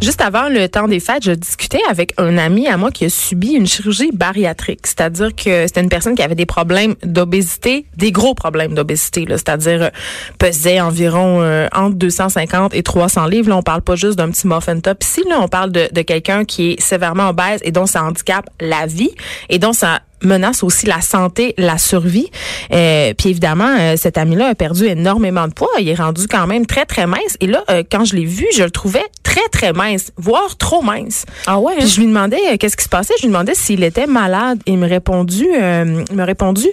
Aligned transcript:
Juste 0.00 0.22
avant 0.22 0.48
le 0.48 0.66
temps 0.66 0.88
des 0.88 0.98
fêtes, 0.98 1.24
je 1.24 1.32
discutais 1.32 1.82
avec 1.90 2.14
un 2.16 2.38
ami 2.38 2.66
à 2.66 2.78
moi 2.78 2.90
qui 2.90 3.04
a 3.04 3.10
subi 3.10 3.52
une 3.52 3.66
chirurgie 3.66 4.12
bariatrique, 4.12 4.86
c'est-à-dire 4.86 5.34
que 5.34 5.66
c'était 5.66 5.82
une 5.82 5.90
personne 5.90 6.14
qui 6.14 6.22
avait 6.22 6.34
des 6.34 6.46
problèmes 6.46 6.94
d'obésité, 7.02 7.84
des 7.98 8.10
gros 8.10 8.32
problèmes 8.32 8.74
d'obésité, 8.74 9.26
c'est-à-dire 9.28 9.82
euh, 9.82 9.90
pesait 10.38 10.80
environ 10.80 11.42
euh, 11.42 11.68
entre 11.74 11.96
250 11.96 12.74
et 12.74 12.82
300 12.82 13.26
livres. 13.26 13.50
Là, 13.50 13.58
on 13.58 13.62
parle 13.62 13.82
pas 13.82 13.94
juste 13.94 14.16
d'un 14.16 14.30
petit 14.30 14.46
muffin 14.46 14.80
top. 14.80 15.04
Ici, 15.04 15.22
là, 15.28 15.38
on 15.38 15.48
parle 15.48 15.70
de, 15.70 15.88
quelqu'un 16.00 16.46
qui 16.46 16.72
est 16.72 16.80
sévèrement 16.80 17.28
obèse 17.28 17.60
et 17.62 17.70
dont 17.70 17.84
ça 17.84 18.02
handicape 18.02 18.48
la 18.58 18.86
vie 18.86 19.10
et 19.50 19.58
dont 19.58 19.74
ça 19.74 20.00
menace 20.22 20.62
aussi 20.62 20.86
la 20.86 21.00
santé, 21.00 21.54
la 21.58 21.78
survie. 21.78 22.30
Euh, 22.72 23.14
puis 23.16 23.30
évidemment, 23.30 23.76
euh, 23.78 23.96
cet 23.96 24.18
ami-là 24.18 24.48
a 24.48 24.54
perdu 24.54 24.86
énormément 24.86 25.48
de 25.48 25.52
poids. 25.52 25.68
Il 25.80 25.88
est 25.88 25.94
rendu 25.94 26.26
quand 26.26 26.46
même 26.46 26.66
très, 26.66 26.84
très 26.84 27.06
mince. 27.06 27.36
Et 27.40 27.46
là, 27.46 27.64
euh, 27.70 27.82
quand 27.90 28.04
je 28.04 28.16
l'ai 28.16 28.24
vu, 28.24 28.46
je 28.54 28.62
le 28.62 28.70
trouvais 28.70 29.04
très, 29.22 29.48
très 29.52 29.72
mince, 29.72 30.12
voire 30.16 30.56
trop 30.56 30.82
mince. 30.82 31.24
Ah 31.46 31.58
ouais? 31.58 31.74
Puis 31.76 31.84
hein? 31.84 31.88
je 31.88 32.00
lui 32.00 32.06
demandais 32.06 32.40
euh, 32.52 32.56
qu'est-ce 32.58 32.76
qui 32.76 32.84
se 32.84 32.88
passait? 32.88 33.14
Je 33.18 33.22
lui 33.22 33.28
demandais 33.28 33.54
s'il 33.54 33.82
était 33.84 34.06
malade. 34.06 34.58
Il 34.66 34.78
me 34.78 34.88
répondu, 34.88 35.46
euh, 35.54 36.04
il 36.10 36.16
m'a 36.16 36.24
répondu, 36.24 36.66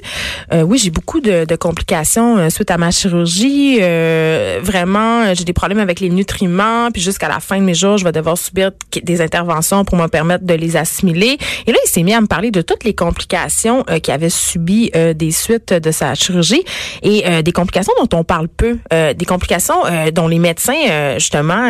euh, 0.53 0.63
oui, 0.63 0.77
j'ai 0.77 0.89
beaucoup 0.89 1.19
de, 1.19 1.45
de 1.45 1.55
complications 1.55 2.49
suite 2.49 2.71
à 2.71 2.77
ma 2.77 2.91
chirurgie. 2.91 3.77
Euh, 3.81 4.59
vraiment, 4.61 5.33
j'ai 5.33 5.43
des 5.43 5.53
problèmes 5.53 5.79
avec 5.79 5.99
les 5.99 6.09
nutriments. 6.09 6.89
Puis 6.91 7.01
jusqu'à 7.01 7.27
la 7.27 7.39
fin 7.39 7.57
de 7.59 7.63
mes 7.63 7.73
jours, 7.73 7.97
je 7.97 8.03
vais 8.03 8.11
devoir 8.11 8.37
subir 8.37 8.71
des 9.03 9.21
interventions 9.21 9.85
pour 9.85 9.97
me 9.97 10.07
permettre 10.07 10.45
de 10.45 10.53
les 10.53 10.75
assimiler. 10.75 11.37
Et 11.65 11.71
là, 11.71 11.77
il 11.85 11.89
s'est 11.89 12.03
mis 12.03 12.13
à 12.13 12.21
me 12.21 12.27
parler 12.27 12.51
de 12.51 12.61
toutes 12.61 12.83
les 12.83 12.93
complications 12.93 13.36
euh, 13.89 13.99
qu'il 13.99 14.13
avait 14.13 14.29
subies 14.29 14.91
euh, 14.95 15.13
des 15.13 15.31
suites 15.31 15.73
de 15.73 15.91
sa 15.91 16.15
chirurgie 16.15 16.63
et 17.03 17.23
euh, 17.25 17.41
des 17.41 17.51
complications 17.51 17.93
dont 18.01 18.17
on 18.17 18.23
parle 18.23 18.47
peu, 18.47 18.77
des 18.91 19.25
complications 19.25 19.75
dont 20.13 20.27
les 20.27 20.39
médecins 20.39 21.17
justement, 21.17 21.69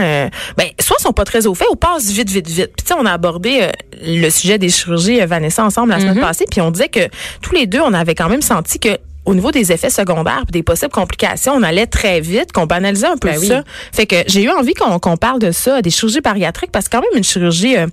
ben 0.58 0.68
soit 0.80 1.00
sont 1.00 1.14
pas 1.14 1.26
très 1.26 1.48
au 1.48 1.54
fait 1.54 1.68
ou 1.72 1.76
passent 1.76 2.12
vite, 2.12 2.30
vite, 2.30 2.48
vite. 2.48 2.72
Puis 2.76 2.86
tu 2.86 2.88
sais, 2.88 2.96
on 3.00 3.06
a 3.06 3.12
abordé 3.12 3.70
le 4.02 4.30
sujet 4.30 4.58
des 4.58 4.70
chirurgies 4.70 5.20
Vanessa 5.26 5.64
ensemble 5.64 5.92
la 5.92 6.00
semaine 6.00 6.20
passée, 6.20 6.46
puis 6.50 6.62
on 6.62 6.72
disait 6.72 6.90
que 6.90 7.08
tous 7.42 7.54
les 7.54 7.66
deux, 7.66 7.82
on 7.82 7.94
avait 7.94 8.16
quand 8.16 8.30
même 8.30 8.42
senti 8.42 8.80
que 8.80 8.98
au 9.28 9.36
niveau 9.36 9.52
des 9.52 9.72
effets 9.72 9.90
secondaires 9.90 10.44
des 10.50 10.64
possibles 10.64 10.92
complications, 10.92 11.54
on 11.54 11.62
allait 11.64 11.86
très 11.86 12.22
vite, 12.22 12.52
qu'on 12.54 12.66
banalisait 12.66 13.08
un 13.08 13.18
peu 13.18 13.28
Ben 13.30 13.38
oui. 13.40 13.48
ça. 13.48 13.64
Fait 13.94 14.06
que 14.08 14.16
j'ai 14.28 14.42
eu 14.44 14.50
envie 14.50 14.74
qu'on 14.74 14.98
qu'on 15.00 15.18
parle 15.18 15.40
de 15.40 15.52
ça, 15.52 15.82
des 15.82 15.90
chirurgies 15.92 16.22
bariatriques, 16.22 16.72
parce 16.72 16.88
que 16.88 16.98
quand 16.98 17.02
même 17.02 17.16
une 17.16 17.24
chirurgie, 17.24 17.78
euh, 17.78 17.88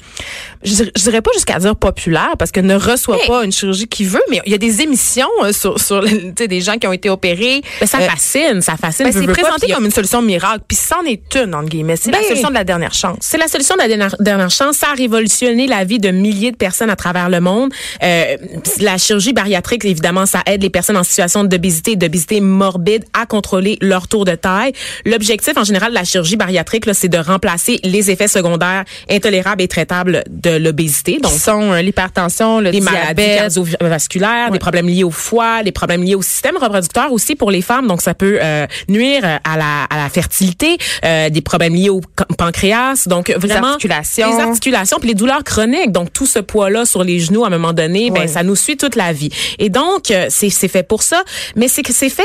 je, 0.62 0.74
dirais- 0.74 0.92
je 0.96 1.02
dirais 1.02 1.20
pas 1.22 1.30
jusqu'à 1.34 1.58
dire 1.58 1.76
populaire, 1.76 2.34
parce 2.38 2.50
que 2.52 2.60
ne 2.60 2.76
reçoit 2.76 3.18
pas 3.26 3.44
une 3.44 3.52
chirurgie 3.52 3.88
qui 3.88 4.04
veut, 4.04 4.22
mais 4.30 4.40
il 4.46 4.52
y 4.52 4.54
a 4.54 4.58
des 4.58 4.80
émissions 4.82 5.28
euh, 5.42 5.52
sur, 5.52 5.78
sur 5.80 6.02
des 6.04 6.60
gens 6.60 6.78
qui 6.78 6.86
ont 6.86 6.92
été 6.92 7.10
opérés. 7.10 7.62
Ben, 7.80 7.86
ça 7.86 7.98
Euh, 7.98 8.08
fascine, 8.08 8.60
ça 8.62 8.76
fascine. 8.76 9.06
ben, 9.06 9.12
c'est 9.12 9.26
pas, 9.26 9.32
présenté 9.32 9.72
a- 9.72 9.74
comme 9.74 9.84
une 9.86 9.90
solution 9.90 10.22
miracle, 10.22 10.60
puis 10.68 10.76
c'en 10.76 11.02
est 11.04 11.34
une, 11.34 11.54
entre 11.54 11.68
guillemets. 11.68 11.96
C'est 11.96 12.10
la 12.12 12.18
Ben, 12.18 12.28
solution 12.28 12.48
de 12.48 12.54
la 12.54 12.64
dernière 12.64 12.94
chance. 12.94 13.18
C'est 13.20 13.38
la 13.38 13.48
solution 13.48 13.74
de 13.74 13.80
la 13.80 13.88
dernière, 13.88 14.14
dernière 14.20 14.50
chance. 14.50 14.76
Ça 14.76 14.90
a 14.92 14.94
révolutionné 14.94 15.66
la 15.66 15.84
vie 15.84 15.98
de 15.98 16.10
milliers 16.12 16.52
de 16.52 16.56
personnes 16.56 16.90
à 16.90 16.96
travers 16.96 17.28
le 17.28 17.40
monde. 17.40 17.72
Euh, 18.02 18.36
la 18.80 18.98
chirurgie 18.98 19.32
bariatrique, 19.32 19.84
évidemment, 19.84 20.26
ça 20.26 20.42
aide 20.46 20.62
les 20.62 20.70
personnes 20.70 20.96
en 20.96 21.02
situation 21.02 21.23
d'obésité 21.28 21.92
et 21.92 21.96
d'obésité 21.96 22.40
morbide 22.40 23.04
à 23.12 23.26
contrôler 23.26 23.78
leur 23.80 24.08
tour 24.08 24.24
de 24.24 24.34
taille. 24.34 24.72
L'objectif, 25.04 25.56
en 25.56 25.64
général, 25.64 25.90
de 25.90 25.94
la 25.94 26.04
chirurgie 26.04 26.36
bariatrique, 26.36 26.84
c'est 26.92 27.08
de 27.08 27.18
remplacer 27.18 27.80
les 27.84 28.10
effets 28.10 28.28
secondaires 28.28 28.84
intolérables 29.10 29.62
et 29.62 29.68
traitables 29.68 30.24
de 30.28 30.50
l'obésité. 30.56 31.18
Donc, 31.20 31.32
sont 31.32 31.72
euh, 31.72 31.82
l'hypertension, 31.82 32.60
le 32.60 32.70
des 32.70 32.80
maladies 32.80 33.14
diabète. 33.14 33.38
cardiovasculaires, 33.54 34.46
Ouais. 34.46 34.52
des 34.52 34.58
problèmes 34.58 34.88
liés 34.88 35.04
au 35.04 35.10
foie, 35.10 35.62
des 35.62 35.72
problèmes 35.72 36.02
liés 36.02 36.14
au 36.14 36.22
système 36.22 36.56
reproducteur 36.56 37.12
aussi 37.12 37.34
pour 37.34 37.50
les 37.50 37.62
femmes. 37.62 37.86
Donc, 37.86 38.02
ça 38.02 38.14
peut 38.14 38.38
euh, 38.42 38.66
nuire 38.88 39.22
euh, 39.24 39.36
à 39.44 39.56
la, 39.56 39.84
à 39.84 39.96
la 39.96 40.08
fertilité, 40.08 40.76
euh, 41.04 41.30
des 41.30 41.40
problèmes 41.40 41.74
liés 41.74 41.88
au 41.90 42.00
pancréas. 42.38 43.04
Donc, 43.06 43.30
vraiment... 43.36 43.68
articulations. 43.68 44.36
Les 44.36 44.42
articulations, 44.42 44.98
puis 44.98 45.08
les 45.08 45.14
douleurs 45.14 45.44
chroniques. 45.44 45.92
Donc, 45.92 46.12
tout 46.12 46.26
ce 46.26 46.38
poids-là 46.38 46.84
sur 46.84 47.04
les 47.04 47.20
genoux, 47.20 47.44
à 47.44 47.48
un 47.48 47.50
moment 47.50 47.72
donné, 47.72 48.10
Ouais. 48.10 48.20
ben, 48.20 48.28
ça 48.28 48.42
nous 48.42 48.56
suit 48.56 48.76
toute 48.76 48.96
la 48.96 49.12
vie. 49.12 49.30
Et 49.58 49.68
donc, 49.68 50.10
euh, 50.10 50.26
c'est 50.30 50.50
fait 50.68 50.82
pour 50.82 51.02
ça. 51.02 51.13
Mais 51.56 51.68
c'est 51.68 51.82
que 51.82 51.92
c'est 51.92 52.08
fait, 52.10 52.22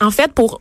en 0.00 0.10
fait, 0.10 0.32
pour 0.32 0.60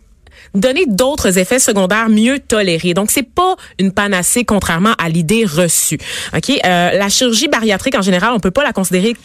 donner 0.54 0.86
d'autres 0.88 1.38
effets 1.38 1.60
secondaires 1.60 2.10
mieux 2.10 2.40
tolérés. 2.40 2.94
Donc 2.94 3.12
c'est 3.12 3.24
pas 3.28 3.56
une 3.80 3.92
panacée 3.92 4.46
contrairement 4.46 4.94
à 4.98 5.10
l'idée 5.10 5.46
reçue. 5.46 5.98
OK, 6.36 6.50
euh, 6.50 6.60
la 6.92 7.10
chirurgie 7.10 7.48
bariatrique 7.48 7.96
en 7.96 8.02
général, 8.02 8.32
on 8.34 8.40
peut 8.40 8.52
pas 8.52 8.64
la 8.64 8.74
considérer 8.74 9.16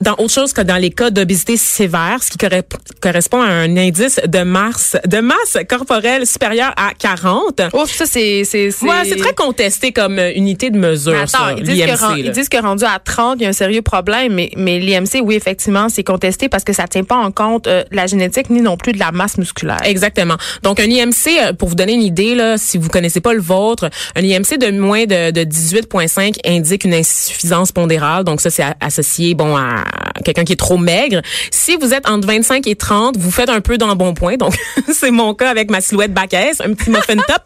dans 0.00 0.12
autre 0.14 0.32
chose 0.32 0.52
que 0.52 0.60
dans 0.60 0.76
les 0.76 0.90
cas 0.90 1.10
d'obésité 1.10 1.56
sévère, 1.56 2.22
ce 2.22 2.30
qui 2.30 2.38
corre- 2.38 2.62
correspond 3.00 3.40
à 3.42 3.46
un 3.48 3.76
indice 3.76 4.20
de 4.26 4.42
masse 4.42 4.96
de 5.06 5.18
masse 5.20 5.56
corporelle 5.68 6.26
supérieure 6.26 6.72
à 6.76 6.92
40. 6.98 7.62
Ouf, 7.74 7.90
ça, 7.90 8.06
c'est. 8.06 8.42
C'est 8.44 8.70
Ouais, 8.82 9.04
c'est 9.04 9.16
très 9.16 9.34
contesté 9.34 9.92
comme 9.92 10.18
euh, 10.18 10.32
unité 10.34 10.70
de 10.70 10.78
mesure 10.78 11.12
Mais 11.12 11.26
ça, 11.26 11.38
Attends, 11.46 11.56
ils 11.56 11.62
disent, 11.64 11.84
que, 11.84 12.18
ils 12.18 12.30
disent 12.30 12.48
que 12.48 12.60
rendu 12.60 12.84
à 12.84 12.98
30, 12.98 13.36
il 13.38 13.42
y 13.44 13.46
a 13.46 13.48
un 13.48 13.52
sérieux 13.52 13.82
problème, 13.82 14.34
mais, 14.34 14.50
mais 14.56 14.78
l'IMC, 14.78 15.20
oui, 15.22 15.34
effectivement, 15.34 15.88
c'est 15.88 16.04
contesté 16.04 16.48
parce 16.48 16.64
que 16.64 16.72
ça 16.72 16.86
tient 16.88 17.04
pas 17.04 17.16
en 17.16 17.30
compte 17.30 17.66
euh, 17.66 17.82
de 17.90 17.96
la 17.96 18.06
génétique 18.06 18.50
ni 18.50 18.60
non 18.60 18.76
plus 18.76 18.92
de 18.92 18.98
la 18.98 19.12
masse 19.12 19.38
musculaire. 19.38 19.80
Exactement. 19.84 20.36
Donc 20.62 20.80
un 20.80 20.84
IMC, 20.84 21.38
euh, 21.40 21.52
pour 21.52 21.68
vous 21.68 21.74
donner 21.74 21.94
une 21.94 22.02
idée, 22.02 22.34
là, 22.34 22.56
si 22.58 22.78
vous 22.78 22.88
connaissez 22.88 23.20
pas 23.20 23.32
le 23.32 23.40
vôtre, 23.40 23.90
un 24.16 24.22
IMC 24.22 24.58
de 24.58 24.70
moins 24.70 25.04
de, 25.04 25.30
de 25.30 25.40
18,5 25.42 26.36
indique 26.46 26.84
une 26.84 26.94
insuffisance 26.94 27.72
pondérale. 27.72 28.24
Donc 28.24 28.40
ça, 28.40 28.50
c'est 28.50 28.64
associé 28.80 29.34
bon 29.34 29.56
à 29.56 29.84
quelqu'un 30.24 30.44
qui 30.44 30.52
est 30.52 30.56
trop 30.56 30.78
maigre. 30.78 31.20
Si 31.50 31.76
vous 31.76 31.92
êtes 31.92 32.08
entre 32.08 32.26
25 32.26 32.66
et 32.66 32.76
30, 32.76 33.16
vous 33.16 33.30
faites 33.30 33.48
un 33.48 33.60
peu 33.60 33.78
dans 33.78 33.88
le 33.88 33.94
bon 33.94 34.14
point. 34.14 34.36
Donc 34.36 34.54
c'est 34.92 35.10
mon 35.10 35.34
cas 35.34 35.50
avec 35.50 35.70
ma 35.70 35.80
silhouette 35.80 36.12
back 36.12 36.34
S, 36.34 36.60
un 36.60 36.74
petit 36.74 36.90
muffin 36.90 37.16
top. 37.16 37.42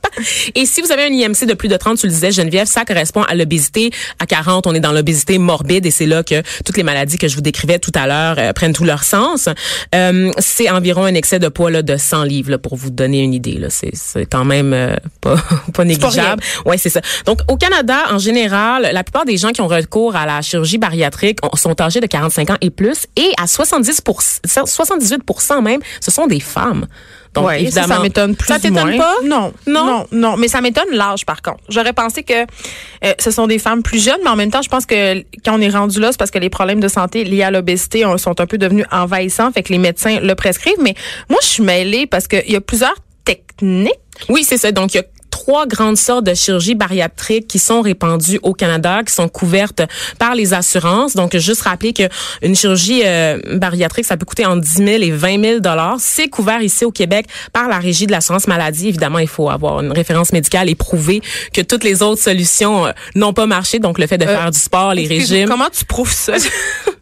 Et 0.55 0.67
si 0.67 0.81
vous 0.81 0.93
avez 0.93 1.05
un 1.05 1.13
IMC 1.13 1.47
de 1.47 1.55
plus 1.55 1.69
de 1.69 1.77
30, 1.77 1.99
tu 1.99 2.07
le 2.07 2.13
disais, 2.13 2.31
Geneviève, 2.31 2.67
ça 2.67 2.85
correspond 2.85 3.23
à 3.23 3.35
l'obésité. 3.35 3.91
À 4.19 4.27
40, 4.27 4.67
on 4.67 4.75
est 4.75 4.81
dans 4.81 4.93
l'obésité 4.93 5.39
morbide 5.39 5.87
et 5.87 5.91
c'est 5.91 6.07
là 6.07 6.23
que 6.23 6.43
toutes 6.65 6.77
les 6.77 6.83
maladies 6.83 7.19
que 7.19 7.29
je 7.29 7.35
vous 7.35 7.41
décrivais 7.41 7.79
tout 7.79 7.93
à 7.95 8.07
l'heure 8.07 8.37
euh, 8.39 8.53
prennent 8.53 8.73
tout 8.73 8.85
leur 8.85 9.05
sens. 9.05 9.49
Euh, 9.95 10.31
c'est 10.39 10.71
environ 10.71 11.05
un 11.05 11.15
excès 11.15 11.39
de 11.39 11.49
poids 11.49 11.71
là, 11.71 11.83
de 11.83 11.97
100 11.97 12.25
livres 12.25 12.51
là, 12.51 12.59
pour 12.59 12.77
vous 12.77 12.91
donner 12.99 13.21
une 13.23 13.33
idée. 13.35 13.55
Là. 13.59 13.71
C'est, 13.71 13.91
c'est 13.95 14.27
quand 14.27 14.45
même 14.45 14.73
euh, 14.75 14.95
pas, 15.21 15.37
pas 15.75 15.85
négligeable. 15.85 16.43
Ouais, 16.67 16.77
c'est 16.79 16.91
ça. 16.91 17.01
Donc, 17.25 17.41
au 17.49 17.57
Canada, 17.57 17.97
en 18.11 18.19
général, 18.19 18.89
la 18.93 19.03
plupart 19.05 19.25
des 19.25 19.37
gens 19.37 19.51
qui 19.51 19.61
ont 19.61 19.69
recours 19.69 20.15
à 20.17 20.27
la 20.27 20.43
chirurgie 20.43 20.79
bariatrique 20.79 21.39
ont- 21.43 21.57
sont 21.57 21.81
âgés 21.81 22.01
de 22.01 22.07
45 22.07 22.51
ans 22.51 22.57
et 22.61 22.71
plus 22.71 23.07
et 23.17 23.31
à 23.41 23.47
70 23.47 24.03
78% 24.67 25.63
même, 25.63 25.81
ce 26.01 26.11
sont 26.11 26.27
des 26.27 26.41
femmes. 26.41 26.87
Donc, 27.35 27.47
Ouais, 27.47 27.63
évidemment, 27.63 27.97
ça 27.97 28.01
m'étonne 28.03 28.35
plus 28.37 28.47
Ça 28.49 28.59
t'étonne 28.59 28.97
pas? 28.97 29.15
Non, 29.25 29.53
Non? 29.67 29.85
non, 29.85 30.07
non, 30.13 30.37
mais 30.37 30.49
ça 30.49 30.61
m'étonne 30.61 30.91
l'âge 30.93 31.25
par 31.27 31.43
contre. 31.43 31.59
J'aurais 31.69 31.93
pensé 31.93 32.23
que 32.23 32.33
euh, 32.43 33.13
ce 33.19 33.31
sont 33.31 33.47
des 33.47 33.59
femmes 33.59 33.83
plus 33.83 34.03
jeunes, 34.03 34.19
mais 34.25 34.31
en 34.31 34.37
même 34.37 34.51
temps, 34.51 34.63
je 34.63 34.69
pense 34.69 34.87
que 34.87 35.19
quand 35.45 35.57
on 35.57 35.61
est 35.61 35.69
rendu 35.71 36.01
là, 36.01 36.09
c'est 36.13 36.19
parce 36.19 36.31
que 36.31 36.39
les 36.39 36.51
problèmes 36.51 36.81
de 36.81 36.89
santé 36.89 37.25
liés 37.25 37.43
à 37.43 37.51
l'obésité 37.51 38.05
ont- 38.07 38.19
sont 38.19 38.41
un 38.41 38.47
peu 38.47 38.59
devenus 38.59 38.87
envahissants, 38.91 39.53
fait 39.53 39.63
que 39.63 39.73
les 39.73 39.79
médecins 39.79 40.21
le 40.21 40.35
prescrivent. 40.35 40.81
Mais 40.83 40.95
moi, 41.29 41.39
je 41.43 41.47
suis 41.49 41.63
mêlée 41.63 42.07
parce 42.07 42.27
qu'il 42.29 42.51
y 42.51 42.57
a 42.57 42.61
plusieurs 42.61 42.95
techniques. 43.25 43.93
Oui, 44.29 44.43
c'est 44.45 44.59
ça. 44.59 44.73
Donc, 44.73 44.95
il 44.95 44.97
y 44.97 45.01
a 45.01 45.05
trois 45.49 45.67
grandes 45.67 45.97
sortes 45.97 46.25
de 46.25 46.35
chirurgie 46.35 46.75
bariatrique 46.75 47.47
qui 47.49 47.59
sont 47.59 47.81
répandues 47.81 48.39
au 48.43 48.53
Canada, 48.53 49.01
qui 49.03 49.15
sont 49.15 49.29
couvertes 49.31 49.81
par 50.19 50.35
les 50.35 50.53
assurances. 50.53 51.15
Donc, 51.15 51.35
juste 51.39 51.63
rappeler 51.63 51.95
que 51.95 52.03
une 52.43 52.55
chirurgie 52.55 53.01
euh, 53.07 53.39
bariatrique, 53.55 54.05
ça 54.05 54.19
peut 54.19 54.27
coûter 54.27 54.45
entre 54.45 54.61
10 54.61 54.73
000 54.85 54.89
et 55.03 55.11
20 55.11 55.43
000 55.43 55.61
dollars. 55.61 55.97
C'est 56.01 56.29
couvert 56.29 56.61
ici 56.61 56.85
au 56.85 56.91
Québec 56.91 57.25
par 57.55 57.67
la 57.67 57.79
Régie 57.79 58.07
de 58.07 58.13
l'assurance 58.13 58.47
maladie. 58.47 58.89
Évidemment, 58.89 59.21
il 59.21 59.27
faut 59.27 59.49
avoir 59.49 59.81
une 59.81 59.91
référence 59.91 60.35
médicale 60.35 60.69
et 60.69 60.75
prouver 60.75 61.23
que 61.55 61.63
toutes 61.63 61.83
les 61.83 62.03
autres 62.03 62.21
solutions 62.21 62.85
euh, 62.85 62.93
n'ont 63.15 63.33
pas 63.33 63.47
marché. 63.47 63.79
Donc, 63.79 63.99
le 63.99 64.07
fait 64.07 64.19
de 64.19 64.27
Euh, 64.27 64.37
faire 64.37 64.51
du 64.51 64.59
sport, 64.59 64.93
les 64.93 65.07
régimes. 65.07 65.49
Comment 65.49 65.71
tu 65.73 65.87
prouves 65.87 66.13
ça? 66.13 66.35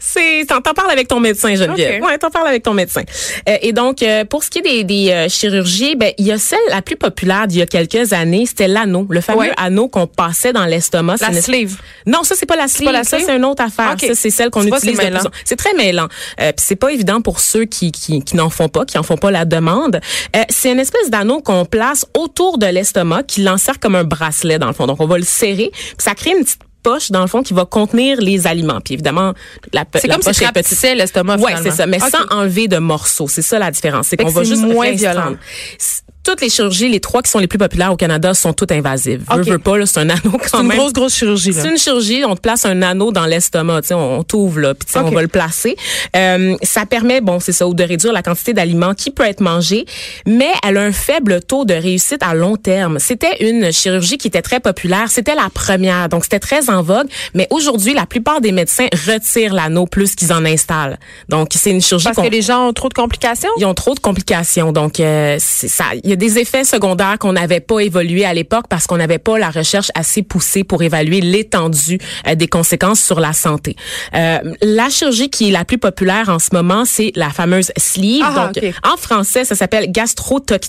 C'est, 0.00 0.44
t'en 0.48 0.60
parles 0.60 0.90
avec 0.90 1.08
ton 1.08 1.20
médecin, 1.20 1.54
Geneviève. 1.54 2.02
Ok. 2.02 2.08
Ouais, 2.08 2.18
t'en 2.18 2.30
parles 2.30 2.48
avec 2.48 2.62
ton 2.62 2.74
médecin. 2.74 3.02
Euh, 3.48 3.56
et 3.62 3.72
donc, 3.72 4.02
euh, 4.02 4.24
pour 4.24 4.42
ce 4.44 4.50
qui 4.50 4.58
est 4.58 4.62
des, 4.62 4.84
des 4.84 5.10
euh, 5.10 5.28
chirurgies, 5.28 5.96
ben 5.96 6.12
il 6.18 6.26
y 6.26 6.32
a 6.32 6.38
celle 6.38 6.58
la 6.70 6.82
plus 6.82 6.96
populaire 6.96 7.46
d'il 7.46 7.58
y 7.58 7.62
a 7.62 7.66
quelques 7.66 8.12
années, 8.12 8.44
c'était 8.46 8.68
l'anneau, 8.68 9.06
le 9.10 9.20
fameux 9.20 9.40
Ouais. 9.40 9.52
anneau 9.56 9.88
qu'on 9.88 10.06
passait 10.06 10.52
dans 10.52 10.64
l'estomac. 10.66 11.16
La 11.20 11.28
une- 11.28 11.40
sleeve. 11.40 11.76
Non, 12.06 12.22
ça 12.22 12.34
c'est 12.36 12.46
pas 12.46 12.56
la 12.56 12.68
sleeve. 12.68 12.86
pas 12.86 12.92
la 12.92 13.04
ça 13.04 13.18
c'est 13.18 13.34
une 13.36 13.44
autre 13.44 13.62
affaire. 13.62 13.96
Ça 13.98 14.14
c'est 14.14 14.30
celle 14.30 14.50
qu'on 14.50 14.66
utilise 14.66 14.98
c'est 15.44 15.56
très 15.56 15.72
mêlant. 15.74 16.08
Euh, 16.40 16.52
puis 16.52 16.64
c'est 16.66 16.76
pas 16.76 16.92
évident 16.92 17.20
pour 17.20 17.40
ceux 17.40 17.64
qui 17.64 17.90
qui, 17.92 18.22
qui 18.22 18.36
n'en 18.36 18.50
font 18.50 18.68
pas, 18.68 18.84
qui 18.84 18.98
en 18.98 19.02
font 19.02 19.16
pas 19.16 19.30
la 19.30 19.44
demande. 19.44 20.00
Euh, 20.36 20.42
c'est 20.48 20.70
une 20.72 20.80
espèce 20.80 21.10
d'anneau 21.10 21.40
qu'on 21.40 21.64
place 21.64 22.06
autour 22.16 22.58
de 22.58 22.66
l'estomac, 22.66 23.22
qui 23.24 23.42
l'enserre 23.42 23.80
comme 23.80 23.94
un 23.94 24.04
bracelet 24.04 24.58
dans 24.58 24.66
le 24.68 24.72
fond. 24.72 24.86
Donc 24.86 25.00
on 25.00 25.06
va 25.06 25.18
le 25.18 25.24
serrer, 25.24 25.70
puis 25.72 25.94
ça 25.98 26.14
crée 26.14 26.30
une 26.30 26.44
petite 26.44 26.60
poche 26.82 27.10
dans 27.10 27.20
le 27.20 27.26
fond 27.26 27.42
qui 27.42 27.54
va 27.54 27.64
contenir 27.64 28.20
les 28.20 28.46
aliments. 28.46 28.80
Puis 28.80 28.94
évidemment, 28.94 29.32
la, 29.72 29.84
C'est 29.94 30.06
la 30.08 30.14
comme 30.14 30.22
poche 30.24 30.34
si 30.36 30.44
est 30.44 30.46
petite. 30.48 30.56
rapetissais 30.56 30.94
l'estomac, 30.94 31.36
Ouais, 31.38 31.54
c'est 31.62 31.70
ça, 31.70 31.86
mais 31.86 32.02
Ok. 32.02 32.10
sans 32.10 32.36
enlever 32.36 32.68
de 32.68 32.78
morceaux. 32.78 33.28
C'est 33.28 33.42
ça 33.42 33.58
la 33.58 33.70
différence. 33.70 34.08
C'est 34.08 34.16
Fait 34.16 34.24
qu'on 34.24 34.30
va 34.30 34.42
c'est 34.44 34.50
juste 34.50 34.62
moins 34.62 34.90
violent. 34.92 35.36
Toutes 36.24 36.40
les 36.40 36.48
chirurgies, 36.50 36.88
les 36.88 37.00
trois 37.00 37.20
qui 37.22 37.30
sont 37.30 37.38
les 37.40 37.46
plus 37.48 37.58
populaires 37.58 37.92
au 37.92 37.96
Canada, 37.96 38.32
sont 38.34 38.52
toutes 38.52 38.70
invasives. 38.72 39.22
Ok. 39.30 39.38
Veux, 39.38 39.52
veux 39.52 39.58
pas, 39.58 39.84
c'est 39.86 39.98
un 40.00 40.08
anneau 40.08 40.20
quand 40.32 40.38
C'est 40.52 40.56
une 40.60 40.68
même. 40.68 40.78
grosse, 40.78 40.92
grosse 40.92 41.14
chirurgie. 41.16 41.52
C'est 41.52 41.68
une 41.68 41.76
chirurgie, 41.78 42.24
on 42.24 42.36
te 42.36 42.40
place 42.40 42.64
un 42.64 42.80
anneau 42.82 43.10
dans 43.10 43.26
l'estomac, 43.26 43.82
tu 43.82 43.88
sais, 43.88 43.94
on, 43.94 44.18
on 44.20 44.22
t'ouvre 44.22 44.60
là, 44.60 44.74
puis 44.74 44.86
tu 44.86 44.92
sais, 44.92 44.98
Ok. 45.00 45.06
on 45.08 45.14
va 45.14 45.22
le 45.22 45.28
placer. 45.28 45.76
Euh, 46.16 46.56
ça 46.62 46.86
permet, 46.86 47.20
bon, 47.20 47.40
c'est 47.40 47.52
ça, 47.52 47.64
de 47.68 47.82
réduire 47.84 48.12
la 48.12 48.22
quantité 48.22 48.52
d'aliments 48.52 48.94
qui 48.94 49.10
peut 49.10 49.24
être 49.24 49.40
mangé, 49.40 49.84
mais 50.26 50.50
elle 50.66 50.76
a 50.76 50.82
un 50.82 50.92
faible 50.92 51.40
taux 51.40 51.64
de 51.64 51.74
réussite 51.74 52.22
à 52.22 52.34
long 52.34 52.56
terme. 52.56 52.98
C'était 52.98 53.44
une 53.48 53.72
chirurgie 53.72 54.16
qui 54.18 54.28
était 54.28 54.42
très 54.42 54.60
populaire, 54.60 55.10
c'était 55.10 55.34
la 55.34 55.48
première, 55.52 56.08
donc 56.08 56.22
c'était 56.24 56.38
très 56.40 56.70
en 56.70 56.82
vogue, 56.82 57.08
mais 57.34 57.46
aujourd'hui, 57.50 57.94
la 57.94 58.06
plupart 58.06 58.40
des 58.40 58.52
médecins 58.52 58.86
retirent 59.08 59.54
l'anneau 59.54 59.86
plus 59.86 60.14
qu'ils 60.14 60.32
en 60.32 60.44
installent. 60.44 60.98
Donc 61.28 61.48
c'est 61.54 61.70
une 61.70 61.80
chirurgie 61.82 62.08
Parce 62.14 62.26
que 62.26 62.32
les 62.32 62.42
gens 62.42 62.68
ont 62.68 62.72
trop 62.72 62.88
de 62.88 62.94
complications? 62.94 63.50
ils 63.56 63.64
ont 63.66 63.74
trop 63.74 63.94
de 63.94 64.00
complications. 64.00 64.72
Donc, 64.72 65.00
euh, 65.00 65.36
ça. 65.40 65.84
Y 66.12 66.24
a 66.24 66.28
des 66.28 66.38
effets 66.38 66.64
secondaires 66.64 67.16
qu'on 67.18 67.32
n'avait 67.32 67.60
pas 67.60 67.80
évolué 67.80 68.24
à 68.24 68.32
l'époque 68.34 68.64
parce 68.68 68.86
qu'on 68.86 68.96
n'avait 68.96 69.18
pas 69.18 69.38
la 69.38 69.50
recherche 69.50 69.90
assez 69.94 70.22
poussée 70.22 70.64
pour 70.64 70.82
évaluer 70.82 71.20
l'étendue 71.20 71.98
euh, 72.26 72.34
des 72.34 72.48
conséquences 72.48 73.00
sur 73.00 73.20
la 73.20 73.32
santé. 73.32 73.76
Euh, 74.14 74.38
la 74.62 74.88
chirurgie 74.88 75.30
qui 75.30 75.48
est 75.48 75.52
la 75.52 75.64
plus 75.64 75.78
populaire 75.78 76.28
en 76.28 76.38
ce 76.38 76.48
moment, 76.52 76.84
c'est 76.84 77.12
la 77.16 77.30
fameuse 77.30 77.70
sleeve. 77.76 78.22
Ah, 78.24 78.50
Donc, 78.54 78.64
en 78.84 78.96
français, 78.96 79.44
ça 79.44 79.54
s'appelle 79.54 79.90
gastrotoc 79.90 80.62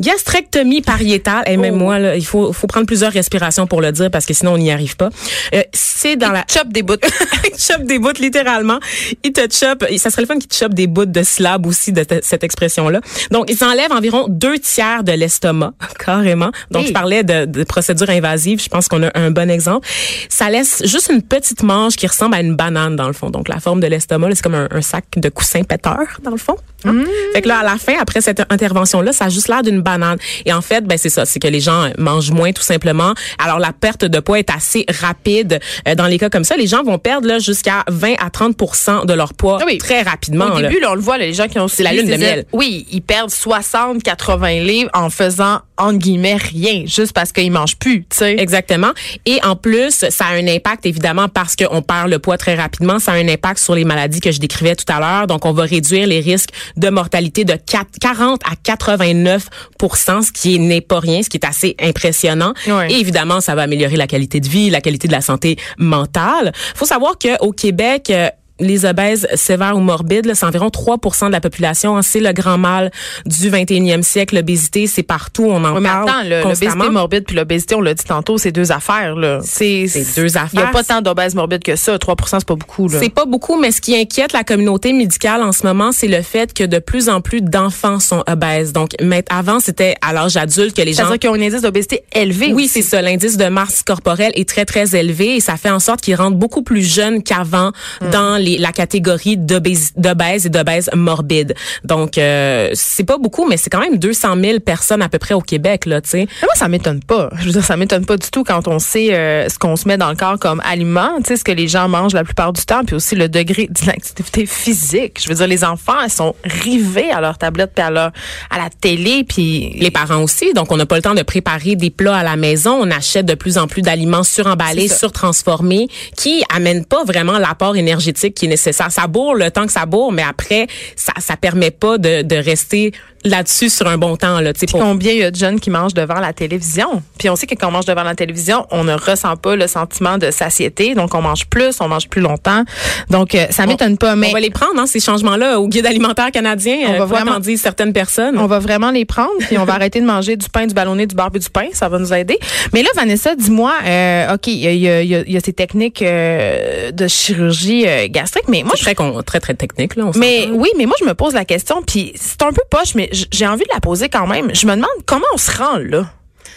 gastrectomie 0.00 0.82
pariétale. 0.82 1.42
Et 1.46 1.56
même 1.56 1.74
Oh. 1.74 1.78
moi, 1.78 1.98
là, 1.98 2.16
il 2.16 2.24
faut, 2.24 2.52
faut 2.52 2.66
prendre 2.66 2.86
plusieurs 2.86 3.12
respirations 3.12 3.66
pour 3.66 3.80
le 3.80 3.92
dire 3.92 4.10
parce 4.10 4.26
que 4.26 4.34
sinon 4.34 4.52
on 4.52 4.58
n'y 4.58 4.70
arrive 4.70 4.96
pas. 4.96 5.10
Euh, 5.54 5.62
c'est 5.72 6.16
dans 6.16 6.30
la 6.30 6.44
Chop 6.52 6.68
des 6.68 6.82
bouts. 6.82 6.94
il 7.52 7.58
chope 7.60 7.84
des 7.84 7.98
bouts 7.98 8.10
littéralement. 8.20 8.78
Il 9.24 9.32
te 9.32 9.40
chope, 9.52 9.84
ça 9.98 10.10
serait 10.10 10.22
le 10.22 10.26
fun 10.28 10.38
qu'il 10.38 10.48
te 10.48 10.54
chope 10.54 10.74
des 10.74 10.86
bouts 10.86 11.04
de 11.06 11.22
syllabes 11.22 11.66
aussi 11.66 11.92
de 11.92 12.04
te- 12.04 12.20
cette 12.22 12.44
expression-là. 12.44 13.00
Donc, 13.30 13.46
il 13.50 13.56
s'enlève 13.56 13.92
environ 13.92 14.26
deux 14.28 14.58
tiers 14.74 15.02
de 15.04 15.12
l'estomac, 15.12 15.72
carrément. 16.04 16.50
Donc, 16.70 16.82
Hey. 16.82 16.88
je 16.88 16.92
parlais 16.92 17.22
de, 17.24 17.44
de 17.44 17.64
procédure 17.64 18.10
invasive. 18.10 18.62
Je 18.62 18.68
pense 18.68 18.88
qu'on 18.88 19.02
a 19.02 19.10
un 19.18 19.30
bon 19.30 19.50
exemple. 19.50 19.86
Ça 20.28 20.48
laisse 20.50 20.82
juste 20.84 21.10
une 21.12 21.22
petite 21.22 21.62
manche 21.62 21.96
qui 21.96 22.06
ressemble 22.06 22.34
à 22.34 22.40
une 22.40 22.54
banane 22.54 22.96
dans 22.96 23.06
le 23.06 23.12
fond. 23.12 23.30
Donc, 23.30 23.48
la 23.48 23.60
forme 23.60 23.80
de 23.80 23.86
l'estomac, 23.86 24.28
c'est 24.34 24.42
comme 24.42 24.54
un, 24.54 24.68
un 24.70 24.80
sac 24.82 25.04
de 25.16 25.28
coussins 25.28 25.62
péteurs 25.62 26.18
dans 26.22 26.30
le 26.32 26.36
fond. 26.36 26.56
Hein? 26.84 27.04
Fait 27.32 27.42
que 27.42 27.48
là, 27.48 27.58
à 27.58 27.64
la 27.64 27.76
fin, 27.76 27.94
après 28.00 28.20
cette 28.20 28.40
intervention-là, 28.52 29.12
ça 29.12 29.24
a 29.24 29.28
juste 29.28 29.48
l'air 29.48 29.62
d'une 29.62 29.80
banane. 29.80 30.18
Et 30.44 30.52
en 30.52 30.60
fait, 30.60 30.84
ben 30.84 30.96
c'est 30.96 31.08
ça, 31.08 31.24
c'est 31.24 31.40
que 31.40 31.48
les 31.48 31.60
gens 31.60 31.90
mangent 31.98 32.30
moins 32.30 32.52
tout 32.52 32.62
simplement. 32.62 33.14
Alors 33.42 33.58
la 33.58 33.72
perte 33.72 34.04
de 34.04 34.20
poids 34.20 34.38
est 34.38 34.50
assez 34.50 34.84
rapide 35.00 35.58
euh, 35.88 35.94
dans 35.96 36.06
les 36.06 36.18
cas 36.18 36.30
comme 36.30 36.44
ça. 36.44 36.56
Les 36.56 36.68
gens 36.68 36.84
vont 36.84 36.98
perdre 36.98 37.26
là 37.26 37.38
jusqu'à 37.40 37.82
20 37.88 38.14
à 38.24 38.30
30 38.30 39.06
de 39.06 39.12
leur 39.14 39.34
poids 39.34 39.58
Ah 39.60 39.64
oui. 39.66 39.78
très 39.78 40.02
rapidement. 40.02 40.46
Au 40.54 40.60
début, 40.60 40.78
là, 40.80 40.92
on 40.92 40.94
le 40.94 41.00
voit, 41.00 41.18
là, 41.18 41.26
les 41.26 41.34
gens 41.34 41.48
qui 41.48 41.58
ont 41.58 41.66
C'est 41.66 41.82
la 41.82 41.92
lune 41.92 42.06
de 42.08 42.16
miel. 42.16 42.44
Oui, 42.52 42.86
ils 42.92 43.02
perdent 43.02 43.30
60, 43.30 44.02
80 44.02 44.57
livres 44.58 44.90
en 44.94 45.10
faisant, 45.10 45.60
entre 45.76 45.98
guillemets, 45.98 46.36
rien, 46.36 46.84
juste 46.86 47.12
parce 47.12 47.32
qu'ils 47.32 47.50
mangent 47.50 47.76
plus, 47.76 48.02
tu 48.02 48.18
sais. 48.18 48.36
Exactement. 48.38 48.90
Et 49.26 49.38
en 49.44 49.56
plus, 49.56 50.04
ça 50.08 50.26
a 50.26 50.34
un 50.34 50.46
impact 50.46 50.86
évidemment 50.86 51.28
parce 51.28 51.56
qu'on 51.56 51.82
perd 51.82 52.08
le 52.08 52.18
poids 52.18 52.38
très 52.38 52.54
rapidement. 52.54 52.98
Ça 52.98 53.12
a 53.12 53.14
un 53.16 53.28
impact 53.28 53.60
sur 53.60 53.74
les 53.74 53.84
maladies 53.84 54.20
que 54.20 54.32
je 54.32 54.40
décrivais 54.40 54.76
tout 54.76 54.90
à 54.92 55.00
l'heure. 55.00 55.26
Donc, 55.26 55.44
on 55.44 55.52
va 55.52 55.64
réduire 55.64 56.06
les 56.06 56.20
risques 56.20 56.50
de 56.76 56.88
mortalité 56.88 57.44
de 57.44 57.54
4 57.54 57.98
40 58.00 58.40
à 58.44 58.54
89 58.62 59.48
ce 59.80 60.32
qui 60.32 60.58
n'est 60.58 60.80
pas 60.80 61.00
rien, 61.00 61.22
ce 61.22 61.28
qui 61.28 61.36
est 61.36 61.46
assez 61.46 61.76
impressionnant. 61.80 62.52
Ouais. 62.66 62.92
Et 62.92 63.00
évidemment, 63.00 63.40
ça 63.40 63.54
va 63.54 63.62
améliorer 63.62 63.96
la 63.96 64.06
qualité 64.06 64.40
de 64.40 64.48
vie, 64.48 64.70
la 64.70 64.80
qualité 64.80 65.08
de 65.08 65.12
la 65.12 65.20
santé 65.20 65.56
mentale. 65.78 66.52
faut 66.74 66.84
savoir 66.84 67.14
qu'au 67.18 67.52
Québec, 67.52 68.10
euh, 68.10 68.28
les 68.60 68.84
obèses 68.84 69.26
sévères 69.34 69.76
ou 69.76 69.80
morbides, 69.80 70.32
c'est 70.34 70.46
environ 70.46 70.68
3% 70.68 71.26
de 71.26 71.32
la 71.32 71.40
population. 71.40 71.96
hein. 71.96 72.02
C'est 72.02 72.20
le 72.20 72.32
grand 72.32 72.58
mal 72.58 72.90
du 73.26 73.50
21e 73.50 74.02
siècle. 74.02 74.34
L'obésité, 74.36 74.86
c'est 74.86 75.02
partout. 75.02 75.44
On 75.48 75.64
en 75.64 75.74
Oui, 75.74 75.80
mais 75.82 75.88
parle 75.88 76.06
constamment. 76.42 76.74
l'obésité 76.74 76.90
morbide 76.90 77.24
puis 77.24 77.36
l'obésité, 77.36 77.74
on 77.74 77.80
l'a 77.80 77.94
dit 77.94 78.04
tantôt, 78.04 78.38
c'est 78.38 78.52
deux 78.52 78.72
affaires, 78.72 79.14
là. 79.16 79.40
C'est 79.42 79.86
deux 80.16 80.26
Il 80.26 80.32
n'y 80.32 80.36
a 80.38 80.42
affaires. 80.42 80.70
pas 80.70 80.84
tant 80.84 81.00
d'obèses 81.02 81.34
morbides 81.34 81.62
que 81.62 81.76
ça. 81.76 81.98
3 81.98 82.14
c'est 82.26 82.44
pas 82.46 82.54
beaucoup. 82.54 82.88
C'est 82.88 83.08
pas 83.12 83.24
beaucoup, 83.26 83.60
mais 83.60 83.70
ce 83.70 83.80
qui 83.80 83.96
inquiète 83.96 84.32
la 84.32 84.44
communauté 84.44 84.92
médicale 84.92 85.42
en 85.42 85.52
ce 85.52 85.66
moment, 85.66 85.92
c'est 85.92 86.08
le 86.08 86.22
fait 86.22 86.52
que 86.54 86.64
de 86.64 86.78
plus 86.78 87.08
en 87.08 87.20
plus 87.20 87.40
d'enfants 87.42 88.00
sont 88.00 88.22
obèses. 88.26 88.72
Donc, 88.72 88.90
mais 89.02 89.24
avant, 89.30 89.60
c'était 89.60 89.94
à 90.02 90.12
l'âge 90.12 90.36
adulte 90.36 90.76
que 90.76 90.82
les 90.82 90.92
gens... 90.92 90.98
C'est-à-dire 91.04 91.18
qu'ils 91.18 91.30
ont 91.30 91.34
un 91.34 91.46
indice 91.46 91.62
d'obésité 91.62 92.02
élevé. 92.14 92.52
Oui, 92.54 92.68
c'est 92.68 92.82
ça. 92.82 93.02
L'indice 93.02 93.36
de 93.36 93.46
masse 93.46 93.82
corporelle 93.82 94.32
est 94.34 94.48
très, 94.48 94.64
très 94.64 94.96
élevé 94.96 95.36
et 95.36 95.40
ça 95.40 95.56
fait 95.56 95.70
en 95.70 95.80
sorte 95.80 96.00
qu'ils 96.00 96.14
rentrent 96.16 96.36
beaucoup 96.36 96.62
plus 96.62 96.82
jeunes 96.82 97.22
qu'avant 97.22 97.72
Hmm. 98.00 98.10
dans 98.10 98.36
les, 98.36 98.47
la 98.56 98.72
catégorie 98.72 99.36
d'obèse 99.36 99.92
d'obèse 99.96 100.46
et 100.46 100.48
d'obèse 100.48 100.90
morbide. 100.94 101.54
Donc, 101.84 102.18
euh, 102.18 102.70
c'est 102.74 103.04
pas 103.04 103.18
beaucoup, 103.18 103.46
mais 103.46 103.56
c'est 103.56 103.70
quand 103.70 103.80
même 103.80 103.98
200 103.98 104.36
000 104.40 104.60
personnes 104.60 105.02
à 105.02 105.08
peu 105.08 105.18
près 105.18 105.34
au 105.34 105.40
Québec, 105.40 105.86
là, 105.86 106.00
tu 106.00 106.10
sais. 106.10 106.26
Moi, 106.42 106.52
ça 106.54 106.68
m'étonne 106.68 107.02
pas. 107.02 107.30
Je 107.38 107.46
veux 107.46 107.52
dire, 107.52 107.64
ça 107.64 107.76
m'étonne 107.76 108.06
pas 108.06 108.16
du 108.16 108.30
tout 108.30 108.44
quand 108.44 108.68
on 108.68 108.78
sait 108.78 109.14
euh, 109.14 109.48
ce 109.48 109.58
qu'on 109.58 109.76
se 109.76 109.86
met 109.86 109.96
dans 109.96 110.10
le 110.10 110.16
corps 110.16 110.38
comme 110.38 110.62
aliment, 110.64 111.18
tu 111.18 111.28
sais, 111.28 111.36
ce 111.36 111.44
que 111.44 111.52
les 111.52 111.68
gens 111.68 111.88
mangent 111.88 112.14
la 112.14 112.24
plupart 112.24 112.52
du 112.52 112.62
temps, 112.62 112.84
puis 112.84 112.94
aussi 112.96 113.14
le 113.14 113.28
degré 113.28 113.68
d'inactivité 113.70 114.46
physique. 114.46 115.20
Je 115.22 115.28
veux 115.28 115.34
dire, 115.34 115.46
les 115.46 115.64
enfants, 115.64 116.00
ils 116.04 116.10
sont 116.10 116.34
rivés 116.44 117.10
à 117.10 117.20
leur 117.20 117.38
tablette 117.38 117.72
puis 117.74 117.84
à 117.84 117.90
leur 117.90 118.12
à 118.50 118.58
la 118.58 118.70
télé, 118.70 119.24
puis 119.24 119.76
Les 119.78 119.90
parents 119.90 120.22
aussi, 120.22 120.52
donc 120.54 120.70
on 120.72 120.76
n'a 120.76 120.86
pas 120.86 120.96
le 120.96 121.02
temps 121.02 121.14
de 121.14 121.22
préparer 121.22 121.76
des 121.76 121.90
plats 121.90 122.16
à 122.16 122.22
la 122.22 122.36
maison. 122.36 122.78
On 122.80 122.90
achète 122.90 123.26
de 123.26 123.34
plus 123.34 123.58
en 123.58 123.66
plus 123.66 123.82
d'aliments 123.82 124.22
suremballés, 124.22 124.88
surtransformés, 124.88 125.88
qui 126.16 126.42
amènent 126.54 126.84
pas 126.84 127.04
vraiment 127.04 127.38
l'apport 127.38 127.76
énergétique 127.76 128.34
qui 128.38 128.46
est 128.46 128.48
nécessaire. 128.48 128.90
Ça 128.90 129.06
bourre 129.06 129.34
le 129.34 129.50
temps 129.50 129.66
que 129.66 129.72
ça 129.72 129.84
bourre, 129.86 130.12
mais 130.12 130.22
après, 130.22 130.66
ça 130.96 131.12
ça 131.18 131.36
permet 131.36 131.70
pas 131.70 131.98
de, 131.98 132.22
de 132.22 132.36
rester 132.36 132.92
là-dessus 133.24 133.68
sur 133.68 133.88
un 133.88 133.98
bon 133.98 134.16
temps. 134.16 134.38
Là, 134.40 134.52
tu 134.52 134.60
sais, 134.60 134.66
pour- 134.66 134.78
combien 134.80 135.10
il 135.12 135.18
y 135.18 135.24
a 135.24 135.30
de 135.32 135.36
jeunes 135.36 135.58
qui 135.58 135.70
mangent 135.70 135.92
devant 135.94 136.20
la 136.20 136.32
télévision? 136.32 137.02
Puis 137.18 137.28
on 137.28 137.34
sait 137.36 137.46
que 137.48 137.54
quand 137.56 137.68
on 137.68 137.72
mange 137.72 137.84
devant 137.84 138.04
la 138.04 138.14
télévision, 138.14 138.64
on 138.70 138.84
ne 138.84 138.94
ressent 138.94 139.36
pas 139.36 139.56
le 139.56 139.66
sentiment 139.66 140.18
de 140.18 140.30
satiété, 140.30 140.94
donc 140.94 141.14
on 141.14 141.20
mange 141.20 141.46
plus, 141.46 141.80
on 141.80 141.88
mange 141.88 142.08
plus 142.08 142.20
longtemps. 142.20 142.62
Donc 143.10 143.34
euh, 143.34 143.46
ça 143.50 143.66
m'étonne 143.66 143.98
pas, 143.98 144.14
mais 144.14 144.28
On 144.28 144.32
va 144.34 144.40
les 144.40 144.50
prendre, 144.50 144.78
hein, 144.80 144.86
ces 144.86 145.00
changements-là, 145.00 145.58
au 145.58 145.66
guide 145.68 145.86
alimentaire 145.86 146.30
canadien, 146.30 146.76
On 146.86 146.88
euh, 146.90 146.92
va 146.92 146.96
quoi 146.98 147.06
vraiment- 147.06 147.40
disent 147.40 147.60
certaines 147.60 147.92
personnes. 147.92 148.38
On 148.38 148.46
va 148.46 148.60
vraiment 148.60 148.92
les 148.92 149.04
prendre, 149.04 149.32
puis 149.40 149.58
on 149.58 149.64
va 149.64 149.74
arrêter 149.78 150.00
de 150.00 150.06
manger 150.06 150.36
du 150.36 150.48
pain, 150.48 150.66
du 150.66 150.74
ballonné, 150.74 151.06
du 151.06 151.16
barbe 151.16 151.34
et 151.36 151.40
du 151.40 151.50
pain. 151.50 151.66
Ça 151.72 151.88
va 151.88 151.98
nous 151.98 152.12
aider. 152.14 152.38
Mais 152.72 152.82
là, 152.82 152.88
Vanessa, 152.94 153.34
dis-moi, 153.34 153.72
euh, 153.84 154.34
OK, 154.34 154.46
il 154.46 154.54
y 154.54 154.78
y 154.78 154.88
a- 154.88 155.02
il 155.02 155.10
y 155.28 155.32
y 155.32 155.36
a 155.36 155.40
ces 155.40 155.52
techniques 155.52 156.02
euh, 156.02 156.92
de 156.92 157.08
chirurgie 157.08 157.84
euh, 157.86 158.06
gastrique, 158.28 158.48
mais 158.48 158.62
moi, 158.62 158.72
C'est 158.76 158.94
très, 158.94 159.22
très, 159.22 159.40
très 159.40 159.54
technique, 159.54 159.96
là. 159.96 160.06
on 160.06 160.12
mais 160.18 160.48
oui, 160.52 160.68
mais 160.76 160.86
moi, 160.86 160.96
je 161.00 161.04
me 161.04 161.14
pose 161.14 161.34
la 161.34 161.44
question, 161.44 161.82
puis 161.82 162.12
c'est 162.16 162.42
un 162.42 162.52
peu 162.52 162.62
poche, 162.70 162.94
mais 162.94 163.08
j'ai 163.12 163.46
envie 163.46 163.64
de 163.64 163.70
la 163.72 163.80
poser 163.80 164.08
quand 164.08 164.26
même. 164.26 164.54
Je 164.54 164.66
me 164.66 164.74
demande 164.74 164.88
comment 165.06 165.26
on 165.34 165.38
se 165.38 165.50
rend 165.56 165.78
là. 165.78 166.06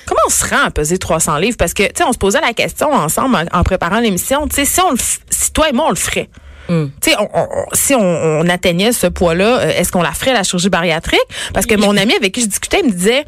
Comment 0.05 0.21
on 0.25 0.29
se 0.29 0.45
rend 0.49 0.65
à 0.65 0.71
peser 0.71 0.97
300 0.97 1.37
livres? 1.37 1.57
Parce 1.57 1.73
que, 1.73 1.83
tu 1.83 1.89
sais, 1.97 2.03
on 2.03 2.11
se 2.11 2.17
posait 2.17 2.41
la 2.41 2.53
question 2.53 2.91
ensemble 2.91 3.35
en, 3.35 3.59
en 3.59 3.63
préparant 3.63 3.99
l'émission. 3.99 4.47
Tu 4.47 4.55
sais, 4.55 4.65
si, 4.65 4.81
on 4.81 4.95
si 5.29 5.51
toi 5.53 5.69
et 5.69 5.73
moi, 5.73 5.85
on 5.87 5.89
le 5.91 5.95
ferait. 5.95 6.27
Mm. 6.69 6.85
Tu 7.01 7.11
sais, 7.11 7.15
on- 7.19 7.65
si 7.73 7.93
on, 7.95 7.99
on 8.01 8.49
atteignait 8.49 8.93
ce 8.93 9.07
poids-là, 9.07 9.59
euh, 9.59 9.69
est-ce 9.77 9.91
qu'on 9.91 10.01
la 10.01 10.11
ferait, 10.13 10.33
la 10.33 10.43
chirurgie 10.43 10.69
bariatrique? 10.69 11.19
Parce 11.53 11.65
que 11.65 11.75
mon 11.75 11.95
ami 11.97 12.13
avec 12.15 12.33
qui 12.33 12.41
je 12.41 12.47
discutais, 12.47 12.79
il 12.83 12.87
me 12.89 12.93
disait, 12.93 13.25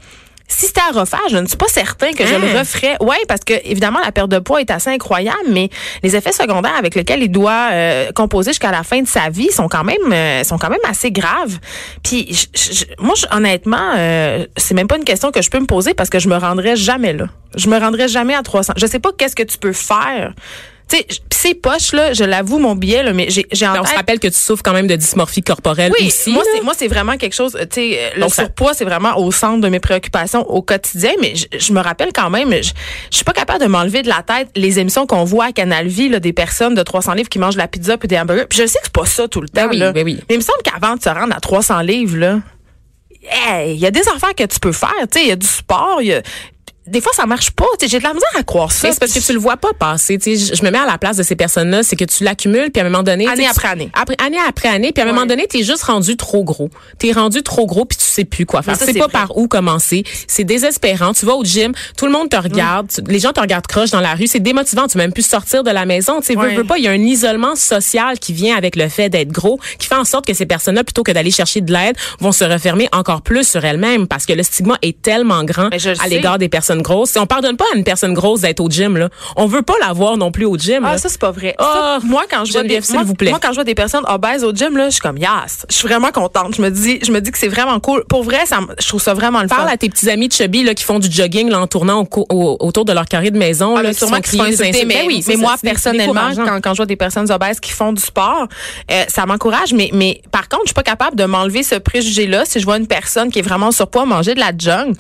si 0.54 0.68
c'était 0.68 0.82
à 0.82 1.00
refaire, 1.00 1.20
je 1.30 1.38
ne 1.38 1.46
suis 1.48 1.58
pas 1.58 1.68
certain 1.68 2.12
que 2.14 2.26
je 2.26 2.34
Hein? 2.36 2.40
le 2.40 2.58
referais. 2.60 2.96
Oui, 3.02 3.16
parce 3.28 3.42
que 3.46 3.54
évidemment, 3.66 4.00
la 4.04 4.12
perte 4.12 4.30
de 4.30 4.40
poids 4.40 4.62
est 4.62 4.72
assez 4.72 4.90
incroyable, 4.90 5.38
mais 5.50 5.70
les 6.04 6.16
effets 6.16 6.32
secondaires 6.32 6.76
avec 6.78 6.96
lesquels 6.96 7.22
il 7.24 7.30
doit 7.32 7.70
euh, 7.72 8.12
composer 8.14 8.52
jusqu'à 8.52 8.72
la 8.72 8.84
fin 8.84 9.02
de 9.02 9.08
sa 9.08 9.30
vie 9.30 9.52
sont 9.52 9.68
quand 9.68 9.84
même 9.84 9.98
euh, 10.12 10.44
sont 10.44 10.58
quand 10.58 10.70
même 10.70 10.80
assez 10.90 11.12
graves. 11.12 11.60
Puis 12.04 12.28
je- 12.32 12.74
je- 12.74 12.86
moi, 13.00 13.16
je- 13.18 13.26
honnêtement, 13.36 13.94
euh, 13.98 14.46
c'est 14.58 14.74
même 14.74 14.88
pas 14.88 14.98
une 14.98 15.04
question 15.06 15.32
que 15.32 15.42
je 15.42 15.50
peux 15.50 15.60
me 15.60 15.66
poser 15.66 15.94
parce 15.94 16.10
que 16.10 16.20
je 16.20 16.30
me 16.30 16.38
rendrai 16.38 16.76
jamais 16.76 17.14
là. 17.14 17.26
Je 17.56 17.68
me 17.70 17.78
rendrai 17.80 18.08
jamais 18.08 18.34
à 18.36 18.42
300. 18.44 18.74
Je 18.78 18.86
sais 18.86 19.00
pas 19.00 19.12
qu'est-ce 19.18 19.36
que 19.36 19.44
tu 19.44 19.58
peux 19.58 19.74
faire. 19.74 20.34
Tu 20.90 20.98
sais, 20.98 21.06
j- 21.10 21.20
pis 21.30 21.38
c'est 21.38 21.54
poche 21.56 21.92
là, 21.94 22.14
je 22.14 22.24
l'avoue 22.24 22.60
mon 22.60 22.76
billet 22.76 23.04
là, 23.04 23.14
mais 23.14 23.30
j'ai 23.30 23.46
j'ai 23.52 23.66
en 23.68 23.82
on 23.82 23.86
se 23.86 23.94
rappelle 23.96 24.20
que 24.20 24.28
tu 24.28 24.38
souffres 24.38 24.64
quand 24.64 24.74
même 24.74 24.88
de 24.88 24.96
dysmorphie 24.96 25.42
corporelle 25.42 25.92
oui, 26.00 26.08
aussi. 26.08 26.32
moi 26.32 26.44
c'est 26.54 26.62
moi 26.62 26.74
c'est 26.78 26.88
vraiment 26.88 27.18
quelque 27.18 27.34
chose. 27.34 27.58
Tu 27.62 27.68
sais, 27.72 27.98
euh, 28.00 28.10
le 28.16 28.22
Donc, 28.22 28.34
ça- 28.34 28.44
surpoids 28.44 28.74
c'est 28.74 28.86
vraiment 28.86 29.18
au 29.18 29.32
centre 29.32 29.60
de 29.62 29.70
mes 29.70 29.80
préoccupations 29.80 30.50
au 30.50 30.62
quotidien. 30.62 31.12
Mais 31.22 31.36
je, 31.36 31.46
je 31.58 31.74
me 31.74 31.80
rappelle 31.82 32.12
quand 32.14 32.30
même, 32.30 32.52
je, 32.52 32.72
je 33.12 33.16
suis 33.16 33.26
pas 33.26 33.34
capable 33.34 33.62
de 33.62 33.68
m'enlever 33.68 34.02
de 34.04 34.10
la 34.10 34.24
tête 34.24 34.50
les 34.56 34.80
émissions 34.80 35.06
qu'on 35.08 35.24
voit 35.24 35.46
à 35.46 35.52
Canal 35.52 35.88
Vie 35.88 36.10
là, 36.10 36.20
des 36.20 36.34
personnes 36.34 36.76
de 36.76 36.84
300 36.84 37.14
livres 37.14 37.30
qui 37.30 37.40
mangent 37.40 37.56
de 37.56 37.60
la 37.60 37.68
pizza 37.68 37.98
puis 37.98 38.08
des 38.08 38.18
hamburgers. 38.20 38.46
Puis 38.50 38.60
je 38.60 38.66
sais 38.68 38.80
que 38.80 38.86
c'est 38.86 38.94
pas 38.94 39.06
ça 39.06 39.28
tout 39.28 39.42
le 39.42 39.50
temps. 39.50 39.64
Ben 39.64 39.70
oui, 39.72 39.78
là. 39.78 39.92
ben 39.92 40.04
oui. 40.06 40.20
Mais 40.30 40.36
il 40.36 40.40
me 40.40 40.44
semble 40.44 40.60
qu'avant 40.64 40.96
de 40.96 41.02
se 41.02 41.10
rendre 41.10 41.36
à 41.36 41.40
300 41.40 41.80
livres 41.82 42.18
là, 42.18 42.40
hey, 43.50 43.74
il 43.74 43.80
y 43.80 43.86
a 43.86 43.92
des 43.92 44.08
affaires 44.16 44.36
que 44.36 44.44
tu 44.46 44.60
peux 44.60 44.72
faire. 44.72 44.90
Tu 45.12 45.20
sais, 45.20 45.26
il 45.26 45.30
y 45.30 45.32
a 45.32 45.36
du 45.36 45.48
sport. 45.48 45.98
il 46.02 46.08
y 46.08 46.14
a- 46.14 46.22
des 46.88 47.02
fois, 47.02 47.12
ça 47.16 47.26
marche 47.26 47.52
pas. 47.52 47.66
Tu 47.80 47.88
J'ai 47.88 48.00
de 48.00 48.04
la 48.04 48.14
misère 48.14 48.28
à 48.38 48.44
croire 48.44 48.72
ça. 48.72 48.92
C'est 48.92 49.00
parce 49.00 49.14
que 49.14 49.20
tu 49.20 49.34
le 49.34 49.40
vois 49.40 49.58
pas 49.58 49.72
passer. 49.78 50.18
Tu 50.18 50.38
je, 50.38 50.54
je 50.56 50.64
me 50.64 50.70
mets 50.72 50.78
à 50.80 50.86
la 50.86 50.98
place 50.98 51.18
de 51.18 51.24
ces 51.24 51.36
personnes-là, 51.36 51.84
c'est 51.84 51.96
que 51.96 52.04
tu 52.06 52.24
l'accumules, 52.24 52.72
puis 52.72 52.82
à 52.82 52.86
un 52.86 52.90
moment 52.90 53.04
donné, 53.04 53.28
Année 53.28 53.44
tu 53.44 53.50
après 53.50 53.62
tu- 53.68 53.68
année. 53.74 53.90
après 53.94 54.16
année 54.24 54.38
après 54.48 54.70
année, 54.70 54.92
puis 54.92 55.02
à 55.04 55.08
un 55.08 55.12
moment 55.14 55.26
donné, 55.26 55.48
t'es 55.48 55.64
juste 55.64 55.84
rendu 55.84 56.18
trop 56.18 56.44
gros. 56.44 56.70
T'es 57.00 57.12
rendu 57.12 57.42
trop 57.44 57.66
gros, 57.66 57.86
puis 57.86 57.98
tu 57.98 58.04
sais 58.04 58.26
plus 58.26 58.46
quoi 58.46 58.62
faire. 58.62 58.78
Tu 58.78 58.86
c'est 58.86 58.94
pas 58.94 59.00
vrai. 59.06 59.12
par 59.12 59.38
où 59.38 59.48
commencer. 59.48 60.04
C'est 60.28 60.44
désespérant. 60.44 61.14
Tu 61.14 61.26
vas 61.26 61.36
au 61.36 61.44
gym, 61.44 61.72
tout 61.98 62.06
le 62.06 62.12
monde 62.12 62.30
te 62.30 62.36
regarde, 62.38 62.88
tu- 62.94 63.02
les 63.10 63.20
gens 63.20 63.32
te 63.32 63.40
regardent 63.40 63.68
croche 63.68 63.92
dans 63.92 64.02
la 64.02 64.16
rue. 64.16 64.28
C'est 64.28 64.40
démotivant. 64.42 64.88
Tu 64.88 64.94
peux 64.94 65.00
même 65.00 65.14
plus 65.14 65.26
sortir 65.26 65.64
de 65.64 65.72
la 65.72 65.86
maison. 65.86 66.20
Tu 66.20 66.28
sais, 66.28 66.34
veux, 66.36 66.40
Ouais. 66.42 66.56
veux 66.56 66.64
pas. 66.66 66.78
Il 66.78 66.84
y 66.84 66.88
a 66.88 66.92
un 66.92 66.96
isolement 67.02 67.56
social 67.56 68.20
qui 68.20 68.34
vient 68.34 68.58
avec 68.58 68.76
le 68.76 68.90
fait 68.90 69.10
d'être 69.10 69.32
gros, 69.32 69.60
qui 69.80 69.88
fait 69.88 69.96
en 69.96 70.06
sorte 70.06 70.26
que 70.26 70.34
ces 70.34 70.46
personnes-là, 70.46 70.84
plutôt 70.84 71.04
que 71.04 71.12
d'aller 71.12 71.32
chercher 71.32 71.62
de 71.62 71.72
l'aide, 71.72 71.96
vont 72.20 72.32
se 72.32 72.44
refermer 72.44 72.90
encore 72.92 73.22
plus 73.22 73.48
sur 73.48 73.64
elles-mêmes 73.64 74.08
parce 74.08 74.26
que 74.26 74.34
le 74.34 74.44
stigma 74.44 74.78
est 74.82 75.02
tellement 75.02 75.44
grand 75.44 75.70
à 75.72 76.08
l'égard 76.08 76.38
des 76.38 76.50
personnes 76.50 76.73
grosses. 76.82 77.16
On 77.18 77.26
pardonne 77.26 77.58
pas 77.58 77.66
à 77.74 77.78
une 77.78 77.84
personne 77.84 78.14
grosse 78.14 78.42
d'être 78.42 78.60
au 78.60 78.70
gym 78.70 78.98
là. 78.98 79.10
On 79.36 79.46
veut 79.46 79.62
pas 79.62 79.76
la 79.86 79.94
voir 79.94 80.18
non 80.18 80.32
plus 80.32 80.46
au 80.46 80.58
gym. 80.58 80.84
Ah, 80.86 80.92
là. 80.94 80.98
ça, 80.98 81.10
c'est 81.10 81.20
pas 81.22 81.32
vrai. 81.32 81.56
Ah, 81.60 82.00
Ça, 82.02 82.08
moi, 82.08 82.24
quand 82.30 82.46
je 82.46 82.52
vois 82.54 82.64
des, 82.64 82.80
moi, 82.92 83.04
vous 83.04 83.14
plaît. 83.14 83.30
moi, 83.30 83.40
quand 83.42 83.50
je 83.50 83.56
vois 83.56 83.64
des 83.64 83.76
personnes 83.76 84.04
obèses 84.08 84.44
au 84.44 84.54
gym, 84.54 84.76
là, 84.78 84.86
je 84.86 84.92
suis 84.94 85.02
comme, 85.02 85.18
yes. 85.18 85.66
Je 85.70 85.76
suis 85.76 85.88
vraiment 85.88 86.12
contente. 86.12 86.56
Je 86.56 86.62
me 86.62 86.70
dis, 86.70 87.00
je 87.04 87.12
me 87.12 87.20
dis 87.22 87.32
que 87.32 87.38
c'est 87.38 87.48
vraiment 87.48 87.80
cool. 87.80 88.04
Pour 88.10 88.24
vrai, 88.24 88.46
ça, 88.46 88.60
je 88.80 88.88
trouve 88.88 89.02
ça 89.02 89.14
vraiment 89.14 89.42
le 89.42 89.48
Parle 89.48 89.68
fun. 89.68 89.74
à 89.74 89.78
tes 89.78 89.90
petits 89.90 90.10
amis 90.10 90.28
de 90.28 90.34
chubby 90.34 90.64
là, 90.64 90.74
qui 90.74 90.84
font 90.84 91.00
du 91.00 91.12
jogging 91.12 91.50
là, 91.50 91.60
en 91.60 91.68
tournant 91.68 92.00
au 92.00 92.06
co- 92.06 92.26
au- 92.30 92.58
autour 92.60 92.86
de 92.86 92.94
leur 92.94 93.06
carré 93.06 93.32
de 93.32 93.38
maison. 93.38 93.76
Ah, 93.78 93.84
là, 93.84 93.90
mais 93.90 93.94
qui 93.94 94.00
sûrement 94.00 94.18
sont 94.24 94.38
mais, 94.64 94.86
Ben 94.86 95.04
oui, 95.08 95.24
mais 95.28 95.36
moi, 95.36 95.56
personnellement, 95.62 96.32
quand, 96.36 96.60
quand 96.62 96.72
je 96.74 96.78
vois 96.78 96.86
des 96.86 96.96
personnes 96.96 97.32
obèses 97.32 97.60
qui 97.60 97.72
font 97.72 97.94
du 97.94 98.02
sport, 98.02 98.48
euh, 98.92 99.04
ça 99.08 99.26
m'encourage. 99.26 99.74
Mais, 99.74 99.90
mais 99.94 100.22
par 100.32 100.48
contre, 100.50 100.64
je 100.64 100.70
suis 100.70 100.74
pas 100.74 100.84
capable 100.84 101.16
de 101.16 101.26
m'enlever 101.26 101.64
ce 101.64 101.76
préjugé-là. 101.76 102.46
Si 102.46 102.60
je 102.60 102.66
vois 102.66 102.78
une 102.78 102.88
personne 102.88 103.32
qui 103.32 103.40
est 103.40 103.44
vraiment 103.44 103.68
en 103.68 103.72
surpoids 103.72 104.06
manger 104.06 104.34
de 104.36 104.40
la 104.40 104.52
junk, 104.58 104.94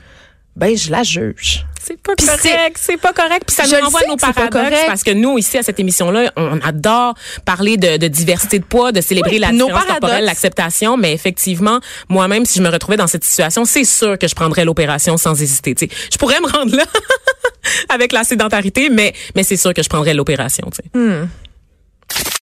ben, 0.55 0.77
je 0.77 0.91
la 0.91 1.03
juge. 1.03 1.65
C'est 1.85 2.01
pas 2.01 2.15
correct, 2.15 2.77
c'est 2.79 2.97
pas 2.97 3.11
correct. 3.11 3.43
Puis 3.45 3.55
ça 3.55 3.63
nous 3.67 3.83
renvoie 3.83 4.01
à 4.01 4.07
nos 4.07 4.15
que 4.15 4.21
c'est 4.21 4.27
pas 4.27 4.33
paradoxes 4.33 4.69
correct. 4.69 4.87
parce 4.87 5.03
que 5.03 5.11
nous 5.11 5.37
ici 5.37 5.57
à 5.57 5.63
cette 5.63 5.79
émission-là, 5.81 6.31
on 6.37 6.61
adore 6.61 7.15
parler 7.43 7.75
de, 7.75 7.97
de 7.97 8.07
diversité 8.07 8.59
de 8.59 8.63
poids, 8.63 8.93
de 8.93 9.01
célébrer 9.01 9.31
Oui, 9.31 9.39
la 9.39 9.51
différence 9.51 9.83
corporelle, 9.85 10.23
l'acceptation. 10.23 10.95
Mais 10.95 11.11
effectivement, 11.13 11.79
moi-même, 12.07 12.45
si 12.45 12.59
je 12.59 12.63
me 12.63 12.69
retrouvais 12.69 12.95
dans 12.95 13.07
cette 13.07 13.25
situation, 13.25 13.65
c'est 13.65 13.83
sûr 13.83 14.17
que 14.17 14.29
je 14.29 14.35
prendrais 14.35 14.63
l'opération 14.63 15.17
sans 15.17 15.41
hésiter. 15.41 15.75
tu 15.75 15.87
sais. 15.87 15.91
Je 16.11 16.17
pourrais 16.17 16.39
me 16.39 16.47
rendre 16.47 16.73
là 16.75 16.85
avec 17.89 18.13
la 18.13 18.23
sédentarité, 18.23 18.89
mais 18.89 19.13
mais 19.35 19.43
c'est 19.43 19.57
sûr 19.57 19.73
que 19.73 19.83
je 19.83 19.89
prendrais 19.89 20.13
l'opération. 20.13 20.69
sais. 20.73 20.83